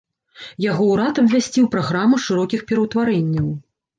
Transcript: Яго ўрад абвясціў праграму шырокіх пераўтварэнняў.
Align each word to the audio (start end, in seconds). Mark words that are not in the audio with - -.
Яго 0.63 0.87
ўрад 0.93 1.19
абвясціў 1.23 1.67
праграму 1.77 2.21
шырокіх 2.25 2.63
пераўтварэнняў. 2.71 3.47